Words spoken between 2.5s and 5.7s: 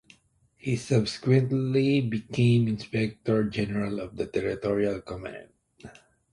inspector general of the territorial command.